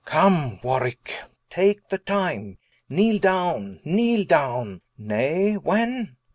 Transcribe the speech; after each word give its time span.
Come 0.03 0.57
Warwicke, 0.63 1.13
Take 1.51 1.87
the 1.89 1.99
time, 1.99 2.57
kneele 2.89 3.19
downe, 3.21 3.79
kneele 3.85 4.25
downe: 4.27 4.81
Nay 4.97 5.57
when? 5.57 6.17